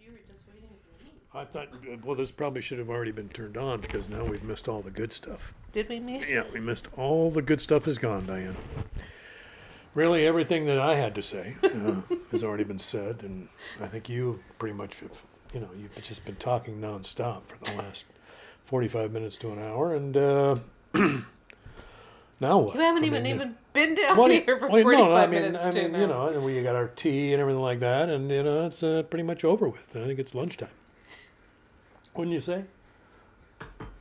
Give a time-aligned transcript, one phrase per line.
[0.00, 1.12] you were just waiting for me.
[1.34, 1.68] I thought,
[2.04, 4.90] well, this probably should have already been turned on because now we've missed all the
[4.90, 5.54] good stuff.
[5.72, 6.26] Did we miss?
[6.28, 8.56] Yeah, we missed all the good stuff is gone, Diane.
[9.94, 11.96] Really, everything that I had to say uh,
[12.30, 13.48] has already been said, and
[13.80, 15.22] I think you pretty much have,
[15.54, 18.04] you know, you've just been talking nonstop for the last
[18.66, 20.56] 45 minutes to an hour, and uh,
[22.40, 22.74] now what?
[22.74, 25.42] You haven't I even mean, even been down you- here for well, no, I mean,
[25.42, 26.00] minutes I mean, now.
[26.00, 28.82] you know, and we got our tea and everything like that, and you know, it's
[28.82, 29.96] uh, pretty much over with.
[29.96, 30.68] I think it's lunchtime.
[32.14, 32.64] Wouldn't you say?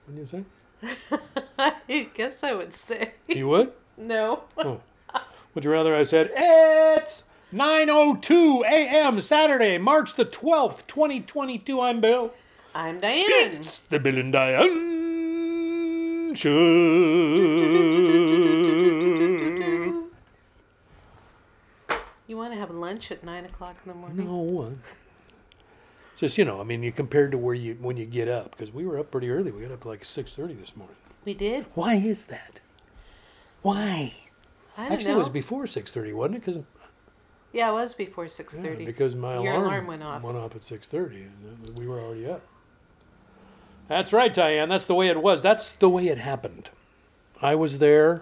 [0.08, 0.44] Wouldn't you
[0.82, 1.20] say?
[1.60, 3.72] I guess I would say You would?
[3.98, 4.44] no.
[4.58, 4.82] Oh.
[5.55, 9.22] Would you rather I said it's 9:02 a.m.
[9.22, 11.80] Saturday, March the 12th, 2022.
[11.80, 12.34] I'm Bill.
[12.74, 13.24] I'm Diane.
[13.62, 14.95] It's the Bill and Diane
[16.36, 16.52] show.
[22.28, 24.26] You want to have lunch at nine o'clock in the morning?
[24.26, 24.74] No,
[26.16, 28.74] just you know, I mean, you compared to where you when you get up because
[28.74, 29.52] we were up pretty early.
[29.52, 30.96] We got up like 6:30 this morning.
[31.24, 31.66] We did.
[31.76, 32.62] Why is that?
[33.62, 34.14] Why?
[34.77, 35.16] I don't Actually, know.
[35.16, 36.46] it was before 6:30, wasn't it?
[36.46, 36.64] Because
[37.54, 38.86] yeah, it was before six thirty.
[38.86, 40.22] because my Your alarm, alarm went off.
[40.24, 42.42] Went off at 6:30, and uh, we were already up.
[43.88, 44.70] That's right, Diane.
[44.70, 45.41] That's the way it was.
[45.41, 46.70] That's the way it happened.
[47.41, 48.22] I was there.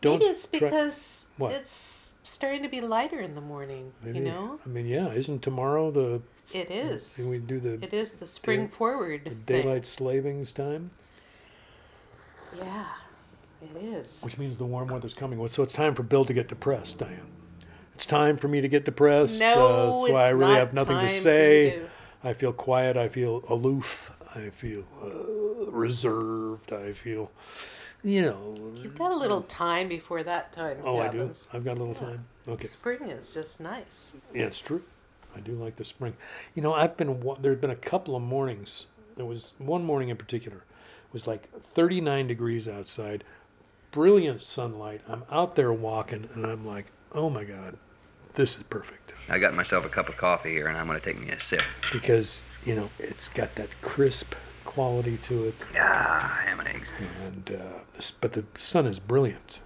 [0.00, 1.52] Don't Maybe it's try- because What?
[1.52, 3.92] it's starting to be lighter in the morning.
[4.02, 5.10] Maybe- You know, I mean, yeah.
[5.12, 6.22] Isn't tomorrow the?
[6.52, 7.24] it is.
[7.28, 9.22] We do the It is the spring Day- forward.
[9.24, 9.42] the thing.
[9.62, 10.90] daylight slavings time,
[12.58, 12.84] Yeah,
[13.62, 14.22] it is.
[14.22, 15.46] which means the warm weather's coming.
[15.48, 17.32] So it's time for Bill to get depressed, Diane.
[17.94, 19.38] It's time for me to get depressed.
[19.38, 21.70] No, uh, that's it's why I really not have nothing to say.
[21.70, 21.88] to-
[22.24, 22.96] I feel quiet.
[22.96, 24.10] I feel aloof.
[24.36, 26.72] I feel uh, reserved.
[26.72, 27.30] I feel,
[28.02, 28.72] you know.
[28.74, 30.78] You've got a little time before that time.
[30.84, 31.30] Oh, I do.
[31.52, 32.26] I've got a little time.
[32.46, 32.66] Okay.
[32.66, 34.16] Spring is just nice.
[34.34, 34.82] Yeah, it's true.
[35.34, 36.14] I do like the spring.
[36.54, 38.86] You know, I've been there've been a couple of mornings.
[39.16, 40.58] There was one morning in particular.
[40.58, 43.24] It was like 39 degrees outside,
[43.90, 45.00] brilliant sunlight.
[45.08, 47.78] I'm out there walking, and I'm like, oh my god,
[48.34, 51.04] this is perfect I got myself a cup of coffee here, and I'm going to
[51.04, 51.62] take me a sip.
[51.92, 54.34] because you know it's got that crisp
[54.64, 56.88] quality to it, Ah, ham and eggs.
[57.24, 59.60] and uh, this, but the sun is brilliant.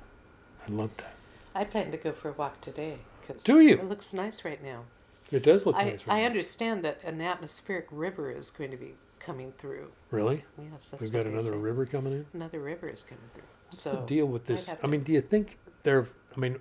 [0.69, 1.15] I love that.
[1.55, 2.99] I plan to go for a walk today.
[3.27, 3.75] 'cause Do you?
[3.75, 4.85] It looks nice right now.
[5.33, 6.01] It does look I, nice.
[6.07, 6.27] I now.
[6.27, 9.91] understand that an atmospheric river is going to be coming through.
[10.11, 11.57] Really, Yes, that's we've what got they another say.
[11.57, 12.27] river coming in.
[12.35, 13.45] Another river is coming through.
[13.67, 14.69] What's so the deal with this?
[14.69, 16.07] I to- mean, do you think there?
[16.37, 16.59] I mean,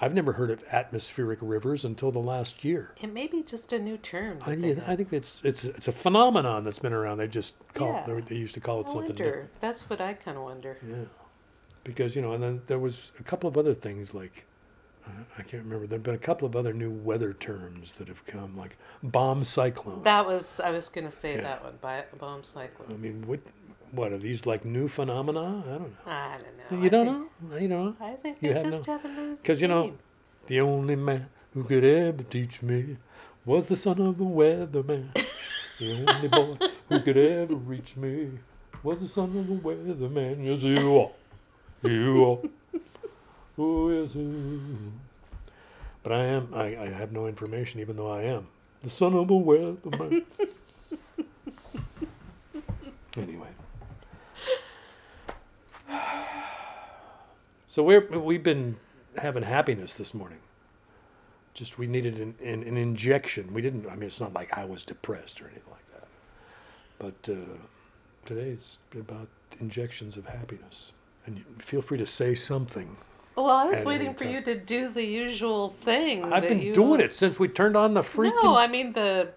[0.00, 2.94] I've never heard of atmospheric rivers until the last year.
[3.00, 4.38] it may be just a new term.
[4.46, 7.18] I, yeah, I think it's it's it's a phenomenon that's been around.
[7.18, 8.04] They just call Yeah.
[8.06, 9.24] they, they used to call it I something wonder.
[9.24, 9.60] different.
[9.60, 10.78] That's what I kind of wonder.
[10.88, 10.94] Yeah,
[11.84, 14.44] because you know, and then there was a couple of other things like
[15.06, 15.86] uh, I can't remember.
[15.86, 20.02] There've been a couple of other new weather terms that have come, like bomb cyclone.
[20.04, 21.40] That was I was going to say Yeah.
[21.42, 22.04] that one.
[22.18, 22.88] Bomb cyclone.
[22.92, 23.40] I mean, what
[23.92, 25.62] what are these like new phenomena?
[25.66, 25.90] I don't know.
[26.06, 26.82] I don't know.
[26.82, 27.56] you I don't think, know?
[27.58, 28.06] You don't know?
[28.06, 29.38] I think You they just no- have a new.
[29.44, 29.92] 'Cause, you know.
[30.46, 32.96] The only man who could ever teach me
[33.44, 35.12] was the son of the weatherman.
[35.78, 36.56] the only boy
[36.88, 38.30] who could ever reach me
[38.82, 40.44] was the son of the weatherman.
[40.44, 41.10] Yes, you are.
[41.88, 42.38] You are.
[43.58, 44.60] Oh, yes, you
[46.02, 48.46] But I am, I, I have no information, even though I am
[48.82, 50.24] the son of the weatherman.
[53.16, 53.48] anyway.
[57.68, 58.78] So we're, we've been
[59.18, 60.38] having happiness this morning.
[61.52, 63.52] Just we needed an, an, an injection.
[63.52, 63.86] We didn't.
[63.86, 66.08] I mean, it's not like I was depressed or anything like that.
[66.98, 67.58] But uh,
[68.24, 69.28] today it's about
[69.60, 70.92] injections of happiness.
[71.26, 72.96] And you feel free to say something.
[73.36, 76.24] Well, I was waiting for you to do the usual thing.
[76.24, 78.42] I've that been you- doing it since we turned on the freaking.
[78.42, 79.28] No, I mean the.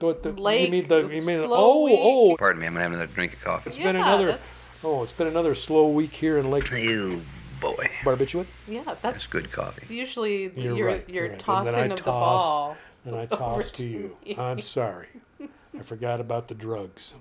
[0.00, 1.98] what the, Lake, you mean the, you mean, slow oh, week.
[1.98, 3.70] oh, Pardon me, I'm going to have another drink of coffee.
[3.70, 5.02] It's yeah, been another- that's oh!
[5.02, 7.22] It's been another slow week here in Lake You
[7.60, 7.88] boy.
[8.02, 9.92] Barbiturate, yeah, That's that's good coffee.
[9.94, 11.38] usually You're your right, your you're right.
[11.38, 12.76] Tossing I of the ball.
[13.04, 14.16] and I Over toss to to you.
[14.26, 14.36] me.
[14.38, 15.08] I'm sorry.
[15.78, 17.14] I forgot about the drugs.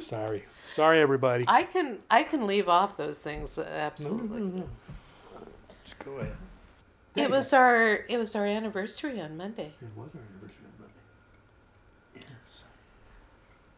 [0.00, 0.44] sorry,
[0.74, 1.44] sorry, everybody.
[1.48, 4.40] I can I can leave off those things uh, No, no, absolutely.
[4.40, 4.68] no, no.
[5.84, 6.36] Just go ahead.
[7.16, 9.72] It was our it was our anniversary on Monday.
[9.80, 10.94] It was our anniversary on Monday.
[12.16, 12.64] Yes.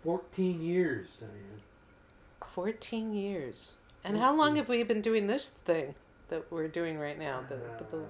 [0.05, 1.33] 14 years, Diane.
[2.55, 3.75] Fourteen years.
[4.07, 4.57] And mm, how long mm.
[4.59, 5.95] have we been doing this thing
[6.29, 7.43] that we're doing right now?
[7.49, 8.07] The, the uh, balloon?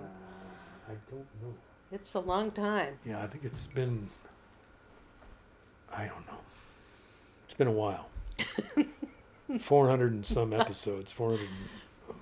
[0.88, 1.54] I don't know.
[1.90, 2.98] It's a long time.
[3.04, 4.06] Yeah, I think it's been.
[5.92, 6.38] I don't know.
[7.46, 8.08] It's been a while.
[9.60, 11.12] 400 and some episodes.
[11.12, 11.48] 400,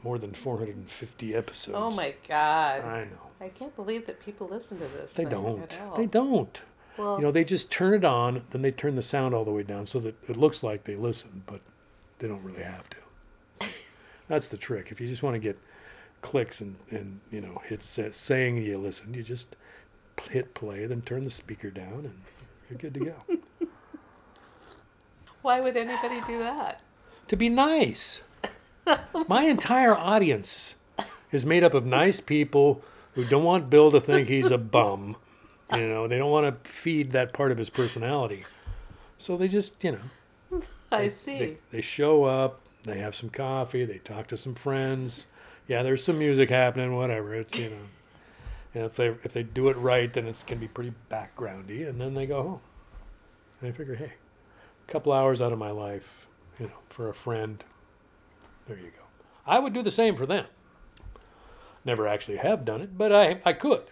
[0.03, 1.77] more than 450 episodes.
[1.79, 2.85] Oh my God!
[2.85, 3.31] I know.
[3.41, 5.15] I can't believe that people listen to this.
[5.15, 5.63] They don't.
[5.63, 5.97] At all.
[5.97, 6.61] They don't.
[6.97, 9.51] Well, You know, they just turn it on, then they turn the sound all the
[9.51, 11.61] way down so that it looks like they listen, but
[12.21, 12.99] they don't really have to.
[14.29, 14.91] That's the trick.
[14.91, 15.59] If you just want to get
[16.23, 19.57] clicks and, and you know, hit sa- saying you listen, you just
[20.31, 22.21] hit play, then turn the speaker down, and
[22.71, 23.67] you're good to go.
[25.43, 26.81] why would anybody do that?
[27.29, 28.23] to be nice.
[29.29, 30.75] My entire audience
[31.33, 32.83] is made up of nice people
[33.15, 35.17] who don't want Bill to think he's a bum.
[35.75, 38.45] You know, they don't want to feed that part of his personality.
[39.19, 40.61] So they just, you know,
[40.93, 41.39] I they, see.
[41.39, 45.27] They, they show up, they have some coffee, they talk to some friends.
[45.67, 47.35] Yeah, there's some music happening, whatever.
[47.35, 47.77] It's, you know,
[48.75, 52.01] and if they if they do it right, then it's can be pretty backgroundy, and
[52.01, 52.61] then they go home.
[53.61, 54.13] And I figure, hey,
[54.87, 56.27] a couple hours out of my life,
[56.61, 57.65] you know, for a friend.
[58.67, 59.03] There you go.
[59.47, 60.47] I would do the same for them.
[61.85, 63.85] Never actually have done it, but I I could.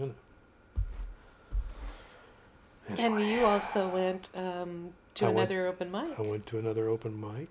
[0.00, 0.14] You know.
[2.96, 6.18] and you also went um, to I went- another open mic.
[6.18, 7.48] I went to another open mic.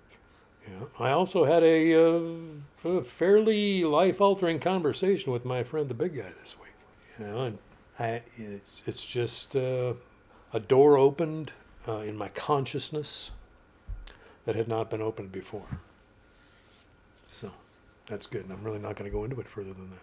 [0.68, 0.86] Yeah.
[1.00, 6.30] I also had a, uh, a fairly life-altering conversation with my friend, the big guy,
[6.42, 6.74] this week.
[7.20, 7.58] You know, and
[8.00, 9.94] I, it's it's just uh,
[10.54, 11.52] a door opened
[11.88, 13.32] uh, in my consciousness
[14.46, 15.80] that had not been opened before.
[17.28, 17.52] So
[18.08, 20.00] that's good, and I'm really not going to go into it further than that.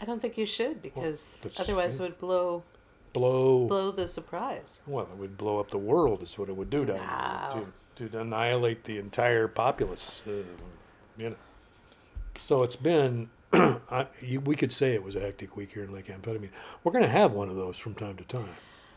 [0.00, 2.62] I don't think you should because that's- otherwise it would blow
[3.12, 3.66] Blow.
[3.66, 4.82] blow the surprise.
[4.86, 6.22] Well, it would blow up the world.
[6.22, 7.02] Is what it would do down No.
[7.54, 10.22] there to, to annihilate the entire populace.
[10.26, 10.30] Uh,
[11.18, 11.36] you know.
[12.38, 13.30] So it's been.
[13.52, 16.50] I, you, we could say it was a hectic week here in Lake Amphetamine.
[16.84, 18.48] We're going to have one of those from time to time,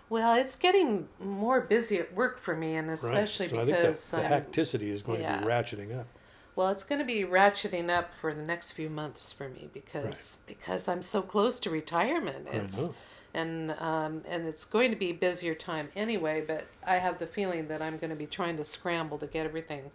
[0.10, 2.96] Well, it's getting more busy at work for me, and right?
[2.96, 5.38] especially so I think because that the I'm- hecticity is going yeah.
[5.38, 6.08] to be ratcheting up.
[6.56, 10.40] well, it's going to be ratcheting up for the next few months for me because
[10.48, 12.48] because I'm so close to retirement.
[12.52, 12.90] It's.
[13.34, 16.44] And um, and it's going to be a busier time anyway.
[16.46, 19.46] But I have the feeling that I'm going to be trying to scramble to get
[19.46, 19.92] everything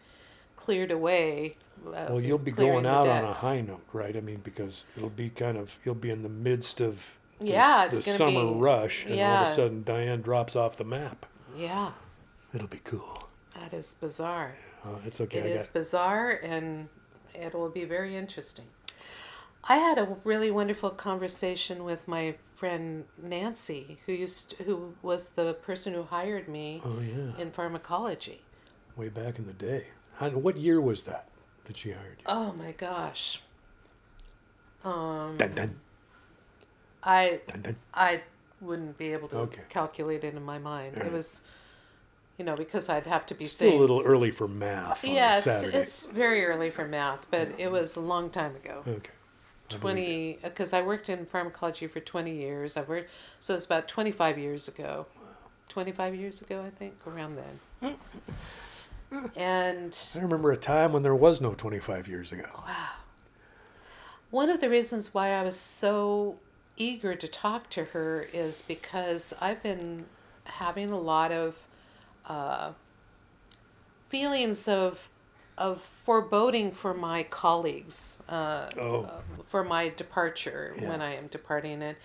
[0.56, 1.52] cleared away.
[1.86, 4.16] Uh, Well, you'll be going out on a high note, right?
[4.16, 6.98] I mean, because it'll be kind of you'll be in the midst of
[7.40, 10.84] the, Yeah, the summer be- rush, and all of a sudden Diane drops off the
[10.84, 11.26] map.
[11.56, 11.92] Yeah,
[12.54, 13.28] It'll be cool.
[13.54, 14.56] that is bizarre.
[14.84, 15.38] Uh, it's okay.
[15.38, 16.88] It I is got, bizarre and
[17.34, 18.66] it will be very interesting.
[19.66, 25.55] I had a really wonderful conversation with my friend Nancy, who used who was the
[25.55, 27.40] person who hired me oh yeah.
[27.40, 28.43] in pharmacology.
[28.96, 29.87] way back in the day.
[30.16, 31.28] How, what year was that
[31.64, 32.25] that she hired you?
[32.26, 33.40] Oh my gosh.
[34.84, 35.81] Um, Dun, dun,
[37.02, 37.76] I dun, dun.
[37.94, 38.22] I
[38.61, 39.62] wouldn't be able to Okay.
[39.70, 40.99] calculate it in my mind.
[40.99, 41.40] It was,
[42.37, 43.78] you know, because I'd have to be Still saying.
[43.78, 45.78] a little early for math on yeah, it's, Saturday.
[45.78, 48.82] it's very early for math, but it was a long time ago.
[48.87, 49.11] okay.
[49.75, 52.76] I believe 20 because I worked in pharmacology for 20 years.
[52.76, 53.11] I've worked
[53.41, 55.06] so it's about 25 years ago.
[55.69, 57.37] 25 years ago, I think, around
[57.81, 57.97] then.
[59.37, 59.99] and.
[60.15, 62.49] I remember a time when there was no 25 years ago.
[62.67, 62.88] Wow.
[64.31, 66.38] One of the reasons why I was so
[66.76, 70.06] eager to talk to her is because I've been
[70.44, 71.56] having a lot of
[72.26, 72.73] uh,
[74.09, 75.09] feelings of
[75.56, 78.18] of foreboding for my colleagues.
[78.28, 79.10] Uh, Oh.
[79.48, 80.88] for my departure Yeah.
[80.88, 81.96] when I am departing it.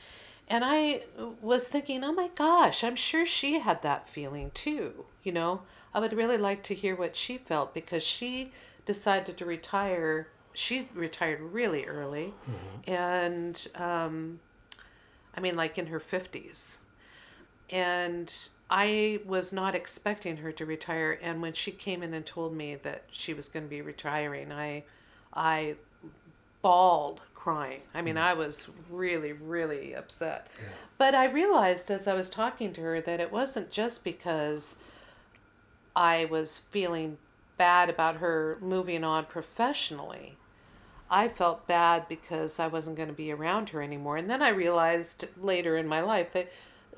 [0.48, 1.04] And I
[1.42, 5.06] was thinking, oh my gosh, I'm sure she had that feeling too.
[5.24, 5.62] You know,
[5.94, 8.52] I would really like to hear what she felt because she
[8.86, 10.28] decided to retire.
[10.54, 12.34] She retired really early.
[12.88, 14.40] And, um,
[15.36, 16.80] I mean, like in her 50s.
[17.70, 18.34] And
[18.70, 21.18] I was not expecting her to retire.
[21.22, 24.52] And when she came in and told me that she was going to be retiring,
[24.52, 24.84] I,
[25.34, 25.76] I
[26.62, 27.82] bawled crying.
[27.94, 28.22] I mean, hmm.
[28.22, 30.48] I was really, really upset.
[30.98, 34.78] But I realized as I was talking to her that it wasn't just because
[35.96, 37.18] I was feeling
[37.58, 40.38] bad about her moving on professionally.
[41.10, 44.18] I felt bad because I wasn't going to be around her anymore.
[44.18, 46.52] And then I realized later in my life that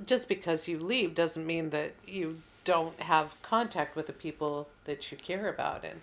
[0.05, 5.11] just because you leave doesn't mean that you don't have contact with the people that
[5.11, 6.01] you care about and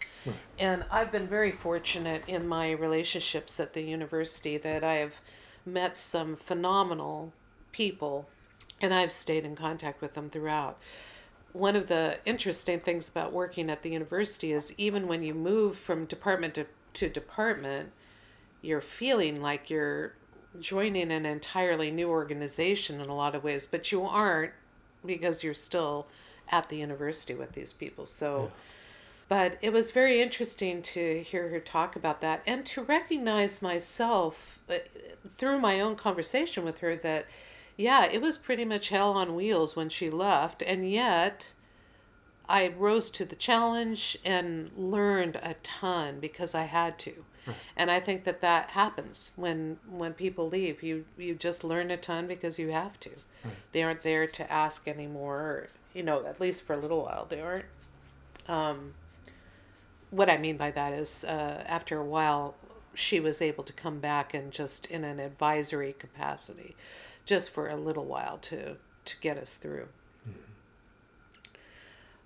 [0.59, 5.21] and I've been very fortunate in my relationships at the university that I have
[5.65, 7.33] met some phenomenal
[7.71, 8.27] people
[8.81, 10.79] and I've stayed in contact with them throughout.
[11.53, 15.77] One of the interesting things about working at the university is even when you move
[15.77, 17.91] from department to, to department,
[18.63, 20.13] you're feeling like you're
[20.61, 24.53] joining an entirely new organization in a lot of ways, but you aren't
[25.05, 26.07] because you're still
[26.51, 28.07] at the university with these people.
[28.07, 28.51] So,
[29.29, 34.61] but it was very interesting to hear her talk about that and to recognize myself
[34.71, 34.77] uh,
[35.29, 37.27] through my own conversation with her that
[37.77, 41.47] yeah, it was pretty much hell on wheels when she left, and yet
[42.49, 47.25] I rose to the challenge and learned a ton because I had to.
[47.77, 50.83] And I think that that happens when when people leave.
[50.83, 53.11] You you just learn a ton because you have to.
[53.73, 55.37] They aren't there to ask anymore.
[55.37, 57.67] Or, you know, at least for a little while, they aren't.
[58.47, 58.95] Um,
[60.11, 62.55] what I mean by that is, uh, after a while,
[62.95, 66.75] she was able to come back and just in an advisory capacity,
[67.27, 69.89] just for a little while to to get us through.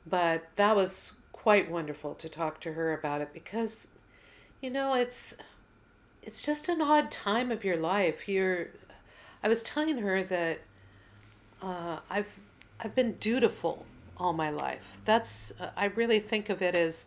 [0.06, 3.88] But that was quite wonderful to talk to her about it because,
[4.62, 5.34] you know, it's
[6.22, 8.28] it's just an odd time of your life.
[8.28, 8.68] You're,
[9.42, 10.60] I was telling her that
[11.60, 12.38] uh, I've
[12.80, 13.84] I've been dutiful
[14.16, 15.00] all my life.
[15.04, 17.06] That's uh, I really think of it as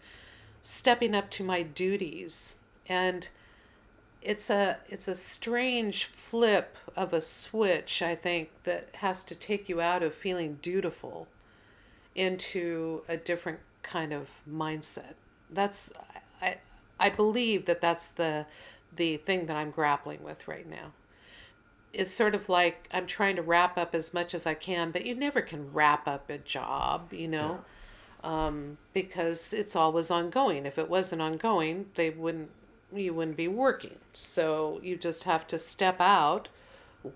[0.61, 2.55] stepping up to my duties
[2.87, 3.29] and
[4.19, 9.69] it's a it's a strange flip of a switch i think that has to take
[9.69, 11.27] you out of feeling dutiful
[12.15, 15.13] into a different kind of mindset
[15.51, 15.93] that's
[16.41, 16.57] i
[16.99, 18.45] i believe that that's the
[18.95, 20.91] the thing that i'm grappling with right now.
[21.93, 25.05] It's sort of like i'm trying to wrap up as much as i can but
[25.05, 27.59] you never can wrap up a job you know?
[28.23, 30.65] Um, because it's always ongoing.
[30.65, 32.49] If it wasn't ongoing they wouldn't
[32.93, 33.97] you wouldn't be working.
[34.13, 36.47] So you just have to step out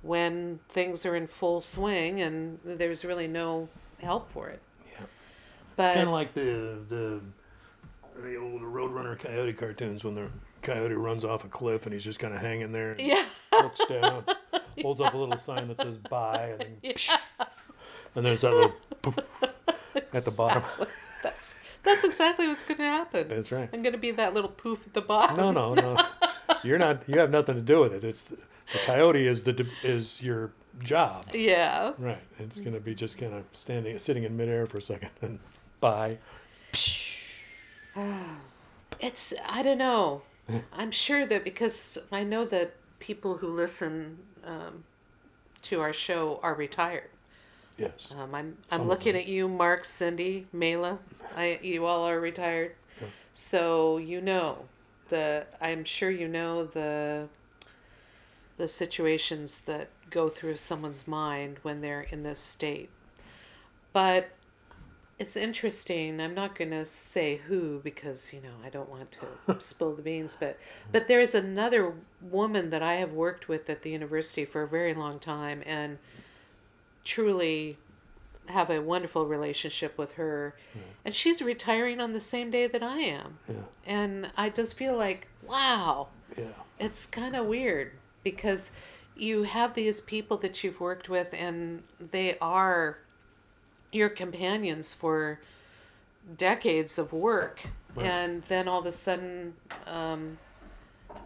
[0.02, 3.70] when things are in full swing and there's really no
[4.02, 4.62] help for it.
[4.92, 5.06] Yeah.
[5.76, 7.22] but Kind of like the the
[8.22, 10.30] the old Roadrunner Coyote cartoons when the
[10.62, 12.92] coyote runs off a cliff and he's just kind of hanging there.
[12.92, 14.24] And yeah looks down,
[14.82, 16.94] holds up a little sign that says "bye," and then,
[18.16, 19.18] and there's that little poof
[20.14, 20.64] at the bottom.
[21.24, 23.70] that's that's exactly what's going to happen That's right.
[23.74, 25.98] i'm going to be that little poof at the bottom No, no, no.
[26.64, 27.04] You're not.
[27.08, 28.04] You have nothing to do with it.
[28.04, 28.36] It's the,
[28.74, 30.52] the coyote is the is your
[30.84, 31.26] job.
[31.34, 32.18] yeah Right.
[32.38, 35.40] It's gonna be just kind of standing, sitting in midair for a second, and
[35.80, 36.18] bye.
[39.00, 40.24] It's I don't know.
[40.74, 44.84] I'm sure that because I know that people who listen um,
[45.63, 47.10] to our show are retired.
[47.77, 48.13] Yes.
[48.17, 51.00] Um, I'm I'm looking at you, Mark, Cindy, Mela.
[51.38, 52.75] I you all are retired,
[53.31, 54.65] so you know
[55.10, 55.46] the.
[55.62, 57.27] I'm sure you know the.
[58.58, 62.89] The situations that go through someone's mind when they're in this state,
[63.93, 64.31] but
[65.20, 66.20] it's interesting.
[66.22, 70.02] I'm not going to say who because you know I don't want to spill the
[70.02, 70.58] beans, but
[70.92, 74.94] but there's another woman that I have worked with at the university for a very
[74.94, 75.98] long time and
[77.04, 77.78] truly
[78.48, 80.56] have a wonderful relationship with her.
[81.06, 83.38] And she's retiring on the same day that I am.
[83.48, 83.56] Yeah.
[83.86, 86.46] And I just feel like, wow, Yeah.
[86.80, 87.92] it's kind of weird
[88.24, 88.72] because
[89.16, 93.00] you have these people that you've worked with and they are
[93.91, 95.39] your companions for
[96.38, 97.62] decades of work
[97.96, 98.05] Right.
[98.05, 99.55] and then all of a sudden
[99.88, 100.38] um,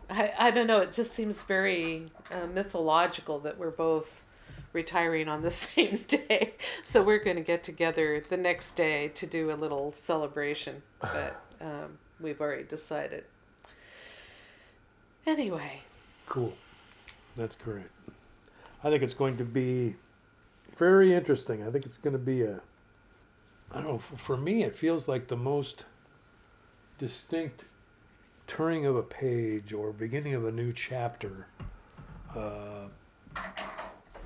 [0.10, 4.24] I, I don't know it just seems very uh, mythological that we're both
[4.72, 9.27] retiring on the same day so we're going to get together the next day to
[9.27, 13.25] do a little celebration but um, we've already decided
[15.25, 15.82] anyway
[16.25, 16.53] Cool.
[17.36, 17.84] That's great.
[18.84, 19.96] I think it's going to be
[20.77, 21.65] very interesting.
[21.65, 22.62] I think it's going to be a.
[23.72, 23.98] I don't know.
[24.18, 25.86] For me, it feels like the most
[26.98, 27.65] distinct
[28.46, 31.48] turning of a page or beginning of a new chapter.
[32.36, 32.88] Uh,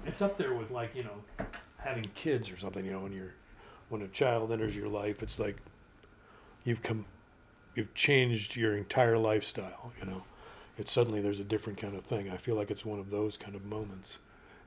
[0.05, 1.45] it's up there with like you know
[1.77, 2.85] having kids or something.
[2.85, 3.33] You know, when you're
[3.89, 5.57] when a child enters your life, it's like
[6.65, 7.05] you've come,
[7.75, 9.91] you've changed your entire lifestyle.
[9.99, 10.23] You know
[10.77, 12.29] it's suddenly there's a different kind of thing.
[12.29, 14.19] I feel like it's one of those kind of moments.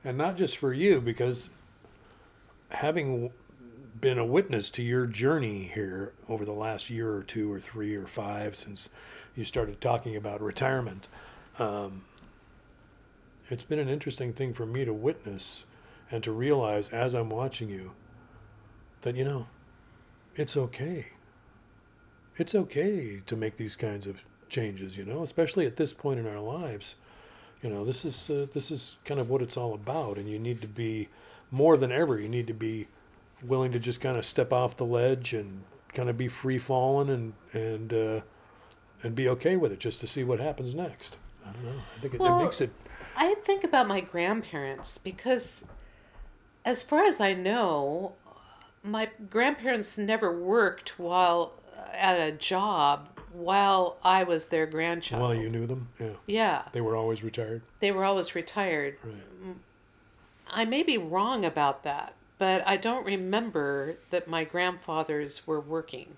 [0.03, 1.49] And not just for you, because
[2.71, 3.31] having
[3.99, 7.95] been a witness to your journey here over the last year or two or three
[7.95, 8.89] or five since
[9.35, 11.07] you started talking about retirement,
[11.59, 12.03] um,
[13.49, 15.65] it's been an interesting thing for me to witness
[16.09, 17.91] and to realize as I'm watching you
[19.01, 19.47] that, you know,
[20.35, 21.07] it's okay.
[22.37, 26.27] It's okay to make these kinds of changes, you know, especially at this point in
[26.27, 26.95] our lives.
[27.61, 30.39] You know, this is uh, this is kind of what it's all about, and you
[30.39, 31.09] need to be
[31.51, 32.19] more than ever.
[32.19, 32.87] You need to be
[33.43, 37.09] willing to just kind of step off the ledge and kind of be free falling
[37.09, 38.21] and and uh,
[39.03, 41.17] and be okay with it, just to see what happens next.
[41.45, 41.81] I don't know.
[41.95, 42.71] I think it, Well, it makes it.
[43.17, 45.65] I think about my grandparents because,
[46.63, 48.13] as far as I know,
[48.83, 55.21] my grandparents never worked while uh, at a job while I was their grandchild.
[55.21, 55.89] Well, you knew them.
[55.99, 57.63] Yeah, yeah, they were always retired.
[57.79, 58.97] they were always retired.
[59.03, 59.55] Right.
[60.49, 66.15] I may be wrong about that, but I don't remember that my grandfathers were working.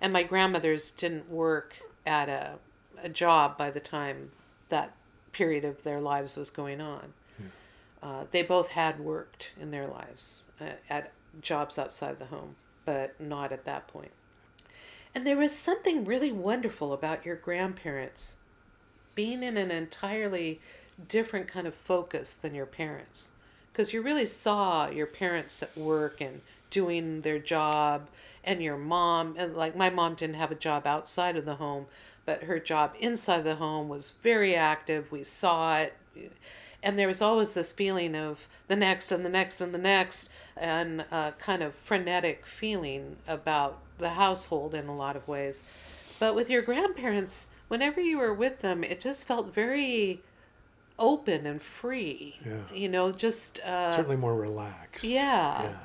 [0.00, 2.54] And my grandmothers didn't work at a,
[3.02, 4.32] a job by the time
[4.68, 4.92] that
[5.32, 7.12] period of their lives was going on.
[8.02, 13.18] Uh, they both had worked in their lives uh, at jobs outside the home, but
[13.20, 14.12] not at that point.
[15.14, 18.36] And there was something really wonderful about your grandparents
[19.14, 20.60] being in an entirely
[21.08, 23.32] different kind of focus than your parents.
[23.76, 26.40] Because you really saw your parents at work and
[26.70, 28.08] doing their job,
[28.42, 31.84] and your mom, and like my mom didn't have a job outside of the home,
[32.24, 35.12] but her job inside the home was very active.
[35.12, 35.92] We saw it.
[36.82, 40.30] And there was always this feeling of the next and the next and the next,
[40.56, 45.64] and a kind of frenetic feeling about the household in a lot of ways.
[46.18, 50.22] But with your grandparents, whenever you were with them, it just felt very
[50.98, 52.36] open and free.
[52.44, 52.74] Yeah.
[52.74, 55.04] You know, just uh, Certainly more relaxed.
[55.04, 55.62] Yeah.
[55.64, 55.76] Yeah.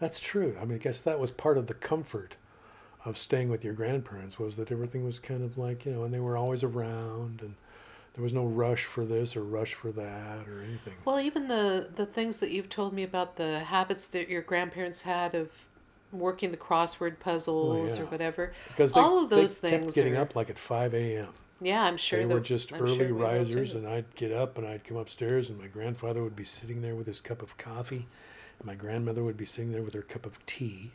[0.00, 0.56] That's true.
[0.60, 2.36] I mean, I guess that was part of the comfort
[3.04, 6.12] of staying with your grandparents was that everything was kind of like, you know, and
[6.14, 7.54] they were always around and
[8.14, 10.94] there was no rush for this or rush for that or anything.
[11.04, 15.02] Well, even the the things that you've told me about the habits that your grandparents
[15.02, 15.50] had of
[16.12, 18.10] working the crossword puzzles or Oh, yeah.
[18.10, 18.52] whatever.
[18.68, 21.28] Because they, all of those they things kept getting are- up like at 5 a.m.
[21.60, 24.66] Yeah, I'm sure they were just I'm early will risers, and I'd get up and
[24.66, 28.06] I'd come upstairs, and my grandfather would be sitting there with his cup of coffee,
[28.58, 30.92] and my grandmother would be sitting there with her cup of tea,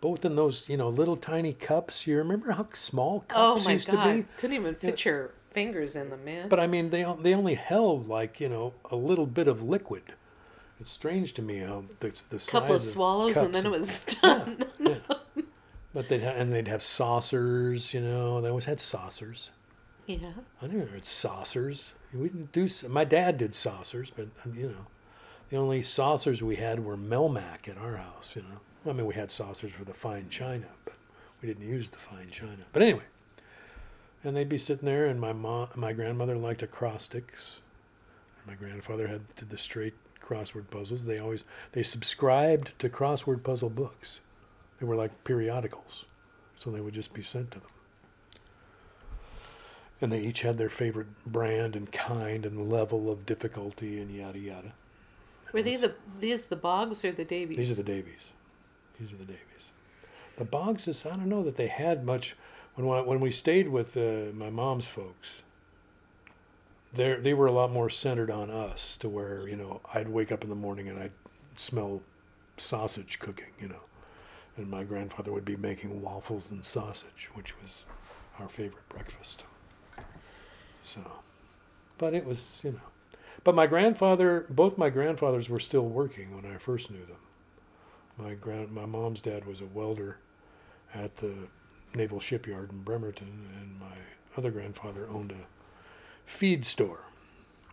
[0.00, 2.06] both in those you know little tiny cups.
[2.06, 4.04] You remember how small Oh cups my used god!
[4.04, 4.28] to be?
[4.38, 6.48] Couldn't even fit your fingers in them, man.
[6.48, 10.02] But I mean, they they only held like you know a little bit of liquid.
[10.78, 14.58] It's strange to me how the the couple of swallows and then it was done.
[14.78, 14.96] yeah.
[15.94, 17.94] But they'd ha- and they'd have saucers.
[17.94, 19.52] You know, they always had saucers.
[20.06, 20.32] Yeah.
[20.62, 21.94] I never had saucers.
[22.14, 22.68] We didn't do.
[22.88, 24.86] My dad did saucers, but um, you know,
[25.50, 28.32] the only saucers we had were Melmac at our house.
[28.36, 30.94] You know, I mean, we had saucers for the fine china, but
[31.42, 32.64] we didn't use the fine china.
[32.72, 33.02] But anyway,
[34.22, 37.60] and they'd be sitting there, and my mom, my grandmother liked acrostics.
[38.46, 41.04] My grandfather had did the straight crossword puzzles.
[41.04, 44.20] They always they subscribed to crossword puzzle books.
[44.78, 46.04] They were like periodicals,
[46.56, 47.68] so they would just be sent to them
[50.00, 54.38] and they each had their favorite brand and kind and level of difficulty and yada
[54.38, 54.72] yada.
[55.52, 57.56] Were they the these the Boggs or the Davies?
[57.56, 58.32] These are the Davies.
[59.00, 59.70] These are the Davies.
[60.36, 62.36] The Boggs is I don't know that they had much
[62.74, 65.42] when I- when we stayed with uh, my mom's folks.
[66.92, 70.30] They they were a lot more centered on us to where you know I'd wake
[70.32, 71.12] up in the morning and I'd
[71.56, 72.02] smell
[72.58, 73.80] sausage cooking you know,
[74.56, 77.84] and my grandfather would be making waffles and sausage, which was
[78.38, 79.44] our favorite breakfast.
[80.86, 81.00] So,
[81.98, 86.50] but it was you know, but my grandfather, both my grandfathers were still working when
[86.50, 87.16] I first knew them.
[88.16, 90.18] My grand, my mom's dad was a welder
[90.94, 91.34] at the
[91.94, 93.96] naval shipyard in Bremerton, and my
[94.36, 95.46] other grandfather owned a
[96.24, 97.04] feed store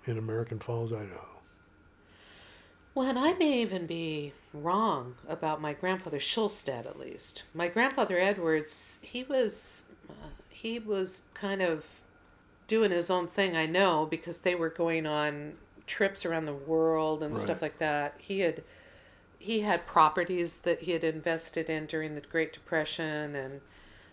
[0.06, 1.28] in American Falls, Idaho.
[2.96, 7.44] Well, and I may even be wrong about my grandfather Schulstad, at least.
[7.54, 11.86] My grandfather Edwards, he was, uh, he was kind of
[12.74, 13.56] doing his own thing.
[13.56, 15.54] I know because they were going on
[15.86, 18.16] trips around the world and stuff like that.
[18.18, 18.64] He had,
[19.38, 23.62] he had properties that he had invested in during the Great Depression, and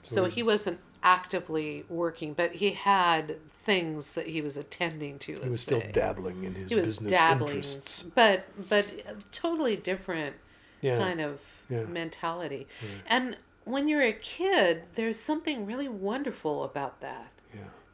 [0.02, 5.40] so So- he wasn't actively working, but he had things that he was attending to.
[5.40, 8.02] He was still say dabbling in his he was business dabbling, interests.
[8.02, 8.84] but but
[9.32, 10.36] totally different
[10.82, 11.84] Yeah, kind of yeah.
[11.84, 12.66] mentality.
[12.82, 13.00] Right.
[13.06, 17.32] And when you're a kid, there's something really wonderful about that.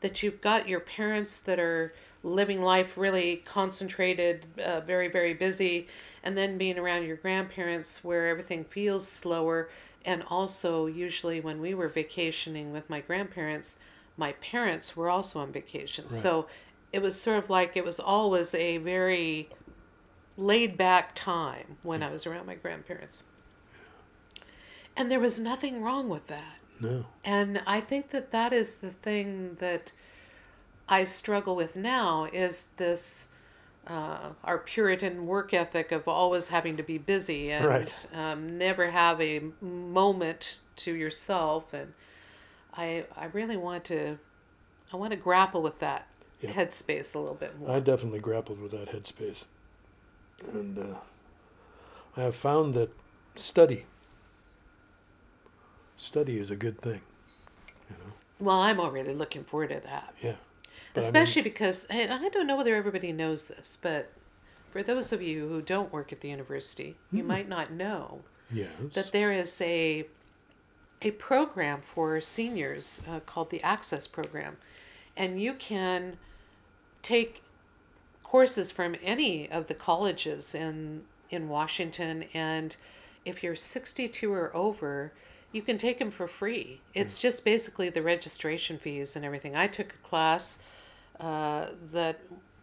[0.03, 5.35] Yeah, That you've got your parents that are living life really concentrated, uh, very very
[5.35, 5.89] busy,
[6.23, 9.69] and then being around your grandparents where everything feels slower.
[10.05, 13.79] And also, usually when we were vacationing with my grandparents,
[14.17, 16.05] my parents were also on vacation.
[16.05, 16.13] Right.
[16.13, 16.47] So
[16.93, 19.51] it was sort of like it was always a very
[20.37, 23.23] laid back time when I was around my grandparents.
[24.97, 26.57] And there was nothing wrong with that.
[26.81, 29.93] No, And I think that that is the thing that
[30.89, 33.29] I struggle with now is this
[33.87, 38.07] uh, our Puritan work ethic of always having to be busy and Right.
[38.15, 41.73] um, never have a moment to yourself.
[41.73, 41.93] And
[42.77, 44.19] I I really want to
[44.93, 46.07] I want to grapple with that
[46.43, 46.53] Yeah.
[46.53, 47.71] headspace a little bit more.
[47.71, 49.45] I definitely grappled with that headspace,
[50.53, 50.95] and uh,
[52.17, 52.91] I have found that
[53.37, 53.87] study,
[55.97, 57.01] study is a good thing.
[57.91, 60.15] You know, well, I'm already looking forward to that.
[60.23, 60.35] yeah.
[60.95, 64.11] But I mean- Especially because and I don't know whether everybody knows this, but
[64.71, 68.21] for those of you who don't work at the university, you might not know
[68.53, 68.71] Yes.
[68.95, 70.07] that there is a
[71.03, 74.57] a program for seniors uh, called the Access Program,
[75.17, 76.17] and you can
[77.03, 77.43] take
[78.23, 82.77] courses from any of the colleges in in Washington, and
[83.25, 85.13] if you're 62 or over,
[85.53, 86.81] you can take them for free.
[86.95, 89.57] It's just basically the registration fees and everything.
[89.57, 90.59] I took a class
[91.21, 92.21] uh, that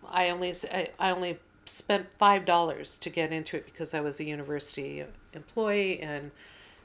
[0.07, 4.19] I only I, I only spent five dollars to get into it because I was
[4.19, 6.31] a university employee and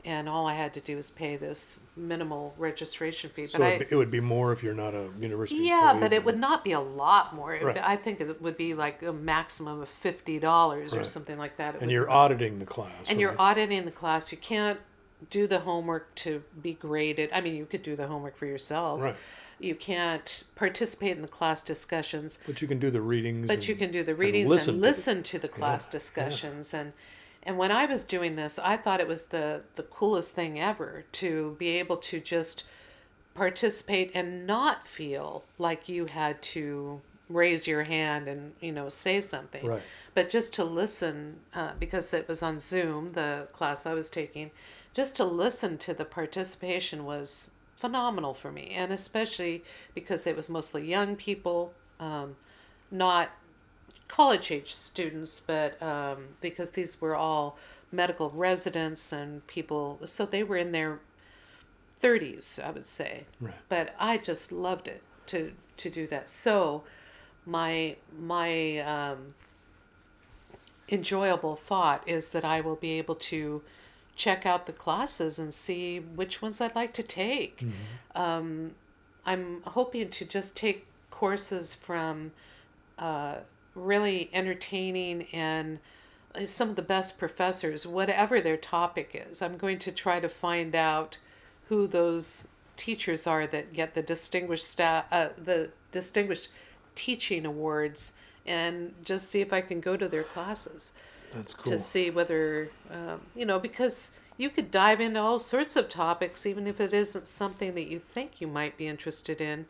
[0.04, 3.48] and all I had to do was pay this minimal registration fee.
[3.48, 5.62] so But I it'd be- it would be more if you're not a university.
[5.64, 7.52] yeah, but it would not be a lot more.
[7.54, 7.76] It- Right.
[7.82, 11.74] I think it would be like a maximum of fifty dollars or something like that.
[11.74, 13.08] It And would- you're auditing the class.
[13.10, 14.30] and you're auditing the class.
[14.32, 14.78] You can't
[15.30, 17.30] do the homework to be graded.
[17.32, 19.00] I mean, you could do the homework for yourself.
[19.02, 19.16] Right.
[19.60, 23.48] You can't participate in the class discussions, But you can do the readings.
[23.48, 25.48] but you and- can do the and readings listen and to the- listen to the
[25.48, 25.92] class yeah.
[25.92, 26.92] discussions and
[27.44, 31.04] and when I was doing this, I thought it was the the coolest thing ever
[31.12, 32.64] to be able to just
[33.34, 39.20] participate and not feel like you had to raise your hand and you know say
[39.20, 39.82] something Right.
[40.14, 44.50] but just to listen uh, because it was on zoom the class i was taking
[44.98, 49.62] just to listen to the participation was phenomenal for me and especially
[49.94, 52.34] because it was mostly young people um,
[52.90, 53.30] not
[54.08, 57.56] college age students but um, because these were all
[57.92, 60.98] medical residents and people so they were in their
[62.02, 63.54] 30s i would say Right.
[63.68, 66.82] but i just loved it to to do that so
[67.46, 69.34] my my um,
[70.90, 73.62] enjoyable thought is that I will be able to
[74.18, 77.62] check out the classes and see which ones I'd like to take.
[78.14, 78.72] Um,
[79.24, 82.32] I'm hoping to just take courses from
[82.98, 83.36] uh,
[83.74, 85.78] really entertaining and
[86.34, 89.40] uh, some of the best professors, whatever their topic is.
[89.40, 91.18] I'm going to try to find out
[91.68, 96.48] who those teachers are that get the distinguished staff, uh, the distinguished
[96.96, 98.12] teaching awards,
[98.44, 100.92] and just see if I can go to their classes
[101.32, 101.72] That's cool.
[101.72, 106.46] to see whether um, you know because you could dive into all sorts of topics
[106.46, 109.66] even if it isn't something that you think you might be interested in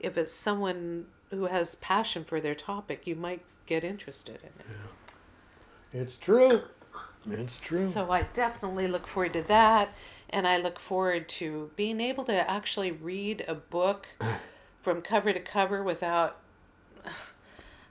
[0.00, 4.66] if it's someone who has passion for their topic you might get interested in it
[5.92, 6.00] Yeah.
[6.02, 6.62] It's true.
[7.30, 7.78] It's true.
[7.78, 9.90] so i definitely look forward to that
[10.30, 14.06] and i look forward to being able to actually read a book
[14.82, 16.36] from cover to cover without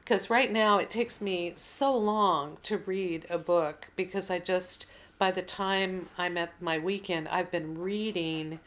[0.07, 4.85] because right now it takes me so long to read a book because I just
[5.19, 8.61] by the time I'm at my weekend I've been reading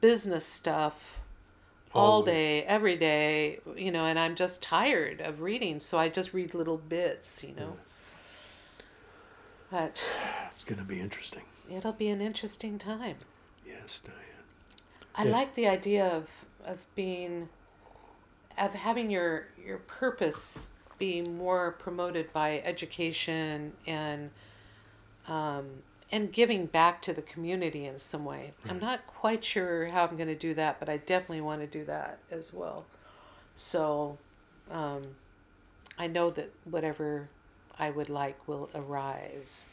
[0.00, 1.20] business stuff
[1.94, 6.34] all day every day you know and I'm just tired of reading so I just
[6.34, 7.76] read little bits you know
[9.70, 10.04] but
[10.50, 11.42] it's going to be interesting.
[11.70, 13.18] it'll be an interesting time
[13.64, 14.18] Yes, Diane.
[15.14, 15.30] I Yeah.
[15.30, 16.28] like the idea of
[16.64, 17.50] of being
[18.58, 24.30] of having your your purpose be more promoted by education and
[25.26, 25.66] um,
[26.12, 28.52] and giving back to the community in some way.
[28.68, 31.66] I'm not quite sure how I'm going to do that, but I definitely want to
[31.66, 32.84] do that as well.
[33.56, 34.18] So
[34.70, 35.02] um,
[35.98, 37.28] I know that whatever
[37.78, 39.66] I would like will arise.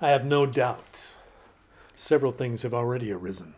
[0.00, 1.12] I have no doubt
[1.94, 3.54] several things have already arisen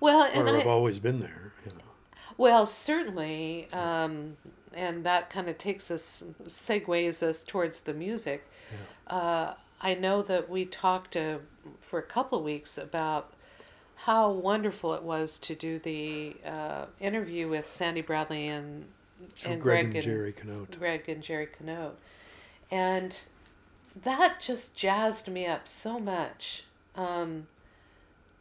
[0.00, 1.39] Well, or and I, have always been there.
[2.40, 4.38] Well, certainly, um,
[4.72, 8.46] and that kind of takes us, segues us towards the music.
[9.06, 11.40] Uh, I know that we talked uh,
[11.82, 13.34] for a couple of weeks about
[14.06, 18.86] how wonderful it was to do the uh, interview with Sandy Bradley and,
[19.36, 20.78] So and Greg Greg and Jerry Canote.
[20.78, 21.96] Greg and Jerry Canote.
[22.70, 23.20] And
[23.94, 26.64] that just jazzed me up so much.
[26.96, 27.48] Um,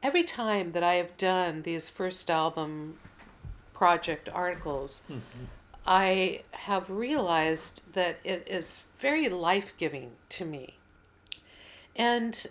[0.02, 2.98] every time that I have done these first album
[3.80, 5.04] project articles,
[5.88, 10.76] I have realized that it is very life giving to me.
[11.96, 12.46] And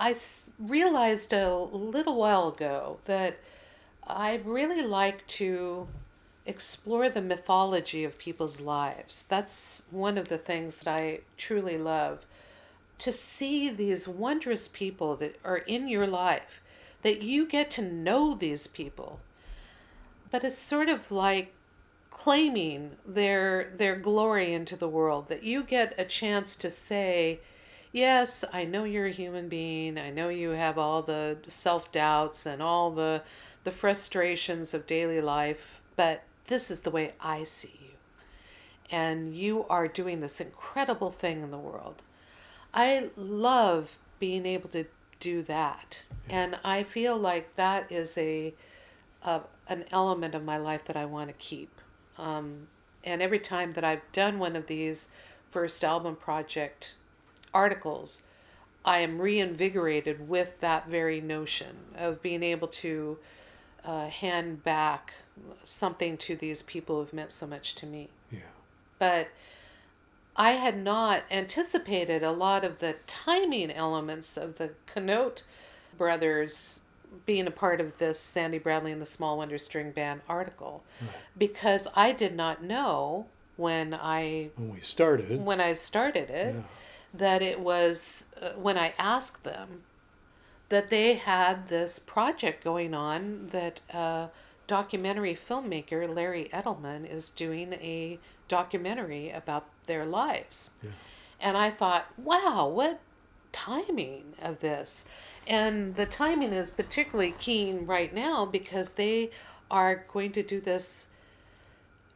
[0.00, 0.16] I
[0.58, 3.38] realized a little while ago that
[4.04, 5.86] I really like to
[6.44, 9.24] explore the mythology of people's lives.
[9.28, 12.26] That's one of the things that I truly love.
[12.98, 16.60] To see these wondrous people that are in your life,
[17.02, 19.20] that you get to know these people.
[20.30, 21.54] But it's sort of like
[22.10, 27.38] claiming their their glory into the world that you get a chance to say
[27.92, 32.60] yes i know you're a human being i know you have all the self-doubts and
[32.60, 33.22] all the
[33.62, 37.88] the frustrations of daily life but this is the way i see you
[38.90, 42.02] and you are doing this incredible thing in the world.
[42.72, 44.86] I love being able to
[45.20, 46.02] do that.
[46.28, 48.54] And I feel like that is a,
[49.22, 51.80] a an element of my life that I want to keep.
[52.16, 52.68] Um,
[53.04, 55.08] and every time that I've done one of these
[55.50, 56.94] first album project
[57.54, 58.22] articles,
[58.84, 63.18] I am reinvigorated with that very notion of being able to
[63.84, 65.14] uh, hand back
[65.62, 68.08] something to these people who've meant so much to me.
[68.30, 68.40] Yeah.
[68.98, 69.28] But
[70.36, 75.42] I had not anticipated a lot of the timing elements of the Canote
[75.96, 76.82] brothers
[77.26, 80.84] being a part of this Sandy Bradley and the Small Wonder String Band article
[81.36, 86.62] because I did not know when I When we started, when I started it yeah.
[87.14, 89.82] that it was uh, when I asked them
[90.68, 94.28] that they had this project going on that uh,
[94.66, 98.18] documentary filmmaker Larry Edelman is doing a
[98.48, 100.70] documentary about their lives.
[100.82, 100.90] Yeah.
[101.40, 103.00] And I thought, wow, what
[103.52, 105.04] timing of this.
[105.48, 109.30] And the timing is particularly keen right now because they
[109.70, 111.08] are going to do this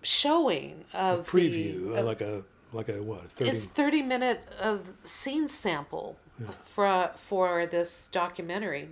[0.02, 2.42] showing a of preview, the, uh, of- like a
[2.72, 3.30] like a what?
[3.30, 3.50] Thirty.
[3.50, 6.16] it's 30 minute of scene sample
[6.62, 8.88] for for this documentary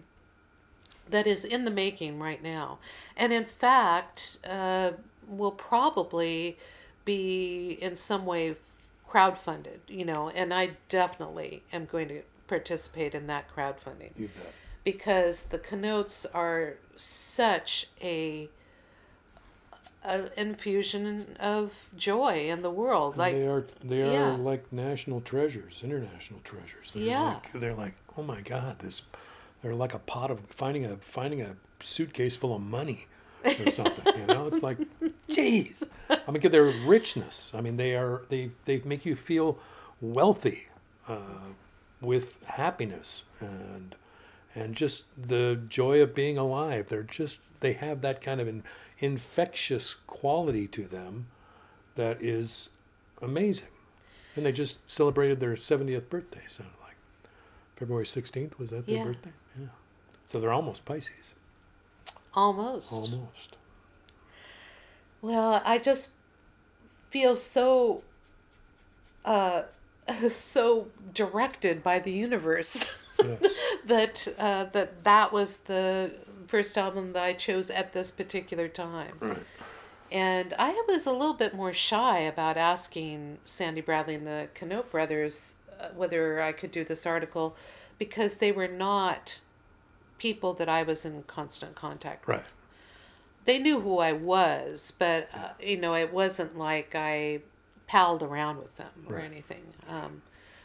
[1.09, 2.79] that is in the making right now
[3.16, 4.92] and in fact uh,
[5.26, 6.57] will probably
[7.05, 8.55] be in some way
[9.09, 12.22] crowdfunded you know and i definitely am going to
[12.54, 14.52] participate in that crowdfunding you bet.
[14.84, 18.48] because the Canotes are such a,
[20.04, 24.30] a infusion of joy in the world like they are they are yeah.
[24.50, 26.92] like national treasures, international treasures.
[26.94, 27.22] They're Yeah.
[27.34, 29.02] like, they're like, oh my god, this.
[29.62, 31.50] They're like a pot of finding a finding a
[31.82, 33.06] suitcase full of money
[33.44, 34.04] or something.
[34.20, 34.78] you know, it's like,
[35.28, 35.82] jeez.
[36.08, 37.52] I mean, give their richness.
[37.54, 39.58] I mean, they are they they make you feel
[40.00, 40.68] wealthy
[41.08, 41.16] uh,
[42.00, 43.94] with happiness and
[44.54, 46.88] and just the joy of being alive.
[46.88, 48.64] They're just they have that kind of an
[48.98, 51.26] infectious quality to them
[51.94, 52.68] that is
[53.22, 53.68] amazing.
[54.36, 56.96] And they just celebrated their 70th birthday, sounded like.
[57.76, 59.04] February 16th, was that their Yeah.
[59.04, 59.32] birthday?
[59.58, 59.66] Yeah.
[60.26, 61.34] So they're almost Pisces.
[62.34, 63.56] almost Almost.
[65.22, 66.10] Well, I just
[67.10, 68.02] feel so
[69.24, 69.62] uh
[70.30, 72.90] so directed by the universe
[73.22, 73.52] Yes.
[73.84, 79.14] that uh that that was the first album that I chose at this particular time.
[79.20, 79.36] right.
[80.12, 84.90] And I was a little bit more shy about asking Sandy Bradley and the Canote
[84.90, 87.54] brothers uh, whether I could do this article
[87.98, 89.38] because they were not
[90.18, 92.44] people that I was in constant contact with Right.
[93.44, 97.40] they knew who I was, but uh, you know, it wasn't like I
[97.90, 99.24] palled around with them or Right.
[99.24, 99.64] anything.
[99.88, 100.22] Um,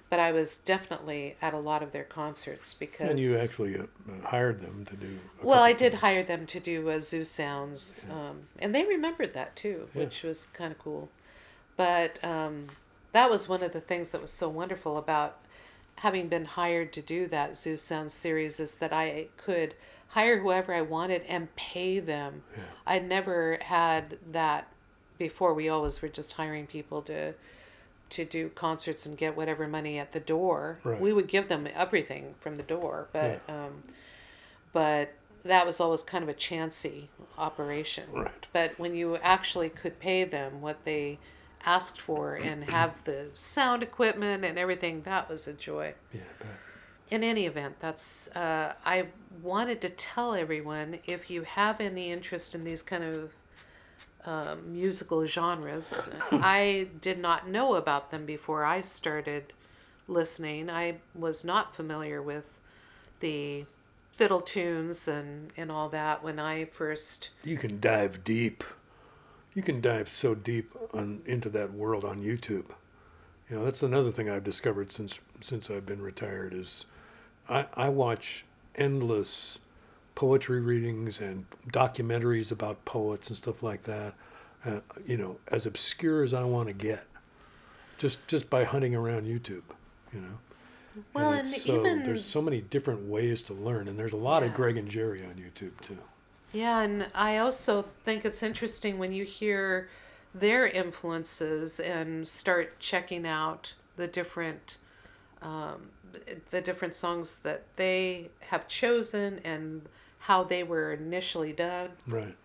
[0.09, 3.09] but I was definitely at a lot of their concerts because.
[3.09, 3.83] And you actually uh,
[4.23, 5.17] hired them to do.
[5.41, 6.01] Well, I did things.
[6.01, 10.01] hire them to do uh, Zoo Sounds, um, and they remembered that too, Yeah.
[10.03, 11.09] which was kind of cool.
[11.75, 12.67] But um,
[13.13, 15.39] that was one of the things that was so wonderful about
[15.99, 19.73] having been hired to do that Zoo Sounds series is that I could
[20.09, 22.43] hire whoever I wanted and pay them.
[22.55, 22.63] Yeah.
[22.85, 24.67] I never had that
[25.17, 25.53] before.
[25.53, 27.33] We always were just hiring people to
[28.07, 30.79] to do concerts and get whatever money at the door.
[30.83, 30.99] Right.
[31.01, 33.83] We would give them everything from the door, but um,
[34.73, 38.05] but that was always kind of a chancy operation.
[38.11, 38.47] Right.
[38.51, 41.19] But when you actually could pay them what they
[41.65, 45.93] asked for and have the sound equipment and everything, that was a joy.
[46.13, 46.21] Yeah,
[47.09, 49.07] In any event, that's uh, I
[49.41, 53.31] wanted to tell everyone if you have any interest in these kind of
[54.25, 59.53] um, musical genres, I did not know about them before I started
[60.07, 60.69] listening.
[60.69, 62.59] I was not familiar with
[63.19, 63.65] the
[64.11, 67.29] fiddle tunes and, and all that when I first.
[67.43, 68.63] You can dive deep.
[69.53, 72.65] You can dive so deep on into that world on YouTube.
[73.49, 76.85] You know, that's another thing I've discovered since since I've been retired is
[77.47, 79.59] I, I watch endless
[80.15, 84.13] poetry readings and documentaries about poets and stuff like that.
[84.65, 87.05] Uh, you know, as obscure as I want to get,
[87.97, 89.61] just just by hunting around YouTube.
[90.11, 90.37] You know.
[91.13, 94.17] Well, and, and, so, even there's so many different ways to learn, and there's a
[94.17, 95.97] lot of Greg and Jerry on YouTube too.
[96.53, 99.89] Yeah, and I also think it's interesting when you hear
[100.33, 104.77] their influences and start checking out the different
[105.41, 105.89] um,
[106.51, 109.83] the different songs that they have chosen and
[110.27, 111.89] how they were initially done.
[112.07, 112.35] Right.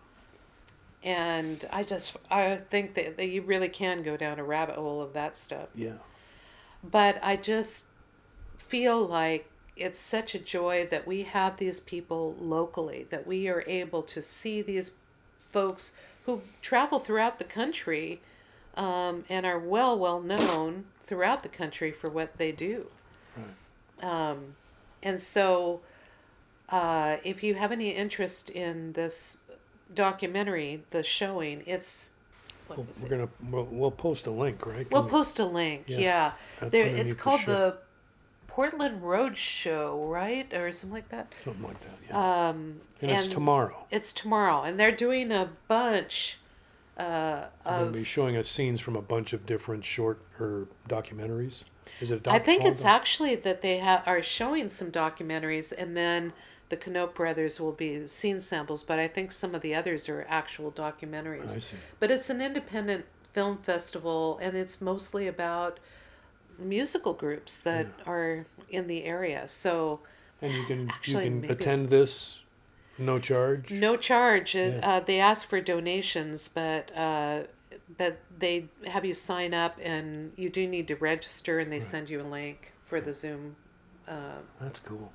[1.03, 5.01] and I just I think that, that you really can go down a rabbit hole
[5.01, 5.69] of that stuff.
[5.75, 5.93] Yeah.
[6.83, 7.87] But I just
[8.57, 13.63] feel like it's such a joy that we have these people locally, that we are
[13.67, 14.91] able to see these
[15.49, 18.21] folks who travel throughout the country
[18.75, 22.87] um, and are well, well known throughout the country for what they do.
[24.01, 24.55] Um,
[25.03, 25.81] and so,
[26.71, 29.37] uh, if you have any interest in this
[29.93, 32.11] documentary, the showing, it's
[32.67, 33.09] what We'll, is we're it?
[33.09, 34.87] gonna we'll, we'll post a link, right?
[34.87, 35.83] Can We'll we- post a link.
[35.87, 35.99] Yeah,
[36.61, 36.85] Yeah, there.
[36.85, 37.77] It's called the
[38.47, 41.33] Portland Road Show, right, or something like that.
[41.37, 41.97] something like that.
[42.09, 42.47] Yeah.
[42.49, 43.85] Um, and, it's tomorrow.
[43.91, 46.37] It's tomorrow, and they're doing a bunch
[46.97, 47.93] uh, They're going of.
[47.93, 51.63] to be showing us scenes from a bunch of different short or documentaries.
[51.99, 52.15] Is it?
[52.17, 55.95] A doc- I think it's doc- actually that they ha- are showing some documentaries, and
[55.97, 56.33] then
[56.71, 58.83] the Canote brothers will be scene samples.
[58.83, 61.55] But I think some of the others are actual documentaries.
[61.55, 61.75] I see.
[61.99, 65.79] But it's an independent film festival, and it's mostly about
[66.57, 69.47] musical groups that are in the area.
[69.47, 69.99] So
[70.41, 72.41] And you can Actually, you can attend this,
[72.97, 73.71] no charge.
[73.71, 74.55] no charge.
[74.55, 74.79] Yeah.
[74.83, 77.43] Uh, they ask for donations, but uh,
[77.97, 82.09] but they have you sign up, and you do need to register, and they send
[82.09, 83.55] you a link for the Zoom.
[84.07, 85.11] Uh, That's cool.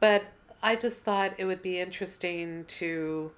[0.00, 0.24] but
[0.62, 3.32] I just thought it would be interesting to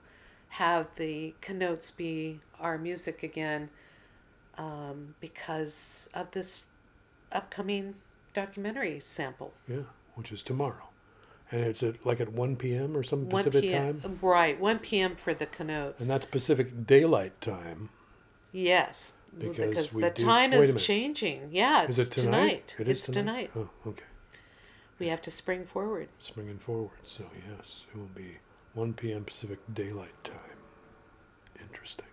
[0.50, 3.68] have the Canotes be our music again
[4.56, 6.66] um, because of this
[7.30, 7.94] upcoming
[8.34, 9.52] documentary sample.
[9.68, 9.82] Yeah,
[10.14, 10.88] which is tomorrow,
[11.50, 12.96] and it's at like at one p.m.
[12.96, 14.00] or some 1 Pacific p.m.
[14.00, 15.16] time, Right, 1 p.m.
[15.16, 16.02] for the Canotes.
[16.02, 17.90] and that's Pacific Daylight Time.
[18.50, 21.50] Yes, Because because, the do- time is changing.
[21.52, 22.74] Yeah, it's Is it tonight?
[22.78, 23.50] It is it's tonight.
[23.54, 24.04] Oh, okay.
[24.98, 26.08] We have to spring forward.
[26.18, 26.98] Springing forward.
[27.04, 27.24] So
[27.56, 28.38] yes, it will be
[28.74, 29.24] one p.m.
[29.24, 30.58] Pacific Daylight Time.
[31.60, 32.06] Interesting.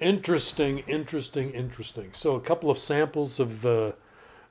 [0.00, 2.12] Interesting, interesting, interesting.
[2.12, 3.96] So a couple of samples of the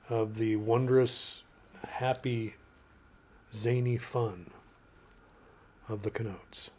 [0.08, 1.42] of the wondrous,
[1.86, 2.54] happy,
[3.52, 4.50] zany fun
[5.88, 6.70] of the Canotes.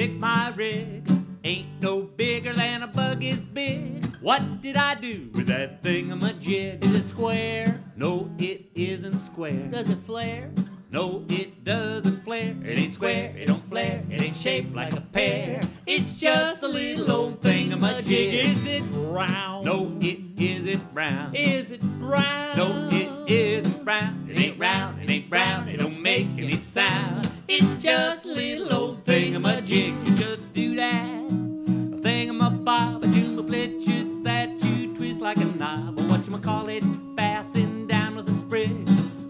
[0.00, 1.06] Fix my rig.
[1.44, 4.02] Ain't no bigger than a bug is big.
[4.22, 6.82] What did I do with that thingamajig?
[6.82, 7.84] Is it square?
[7.96, 9.66] No, it isn't square.
[9.66, 10.52] Does it flare?
[10.90, 12.56] No, it doesn't flare.
[12.64, 14.02] It ain't square, it don't flare.
[14.08, 15.60] It ain't shaped like a pear.
[15.86, 18.56] It's just a little old thingamajig.
[18.56, 19.66] Is it round?
[19.66, 21.36] No, it isn't round.
[21.36, 22.56] Is it brown?
[22.56, 24.30] No, it isn't brown.
[24.30, 25.68] It ain't round, it ain't brown.
[25.68, 27.29] It don't make any sound.
[27.52, 30.06] It's just a little old thingamajig.
[30.06, 31.24] You just do that.
[31.26, 35.98] A thingamabob, a jumbleflitch that you twist like a knob.
[35.98, 36.84] Or what you call it,
[37.16, 38.70] fasten down with a sprig.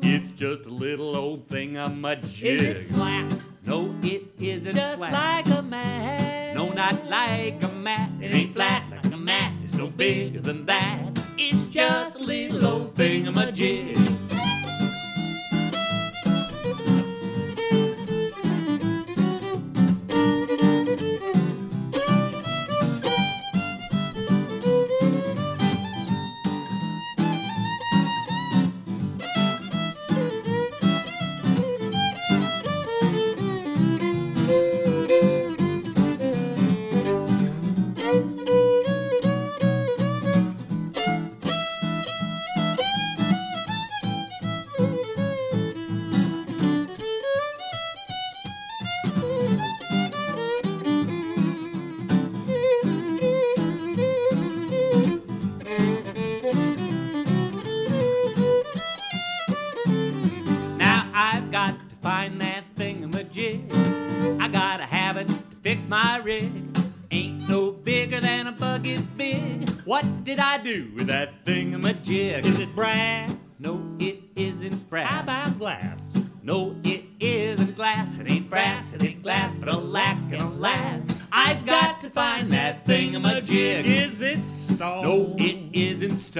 [0.03, 2.45] It's just a little old thingamajig.
[2.45, 3.37] Is it flat?
[3.65, 5.47] No, it isn't just flat.
[5.47, 6.55] like a mat.
[6.55, 8.11] No, not like a mat.
[8.21, 9.55] It ain't flat like a mat.
[9.63, 11.19] It's no bigger than that.
[11.39, 14.20] It's just a little old thingamajig.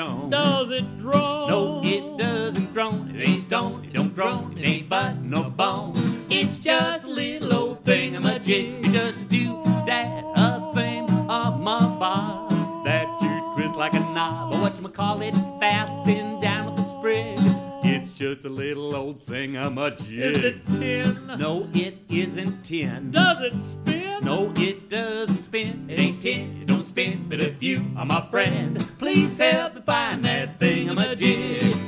[0.01, 0.31] Stone.
[0.31, 1.49] Does it drone?
[1.49, 3.15] No, it doesn't drone.
[3.15, 4.57] It ain't stone, it don't drone.
[4.57, 6.27] It ain't but no bone.
[6.31, 8.87] It's just a little old thing i'm thingamajig.
[8.87, 14.55] It does do that a thing of my bob that you twist like a knob.
[14.55, 17.39] Or what you call it, fasten down with a sprig.
[17.83, 20.19] It's just a little old thing I'm a jig.
[20.19, 21.27] Is it tin?
[21.39, 23.11] No, it isn't tin.
[23.11, 24.25] Does it spin?
[24.25, 25.91] No, it doesn't spin.
[25.91, 27.27] It ain't tin, spin.
[27.29, 31.80] But if you are my friend, please help me find that thing I'm a jig.